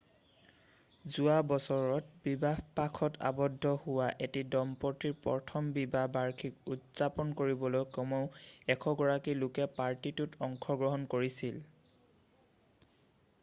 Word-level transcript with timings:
যোৱা 1.15 1.33
বছৰত 1.49 2.07
বিবাহপাশত 2.27 3.19
আবদ্ধ 3.29 3.73
হোৱা 3.83 4.07
এটি 4.27 4.43
দম্পতীৰ 4.55 5.13
প্ৰথম 5.27 5.69
বিবাহ 5.77 6.09
বাৰ্ষিকী 6.17 6.71
উদাপন 6.77 7.35
কৰিবলৈ 7.43 7.85
কমেও 7.99 8.33
100 8.77 8.95
গৰাকী 9.03 9.39
লোকে 9.45 9.69
পাৰ্টিটোত 9.79 10.43
অংশগ্ৰহণ 10.51 11.07
কৰিছিল 11.15 11.63